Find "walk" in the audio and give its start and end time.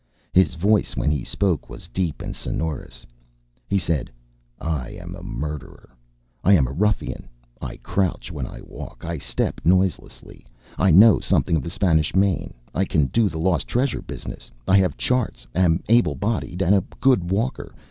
8.61-9.05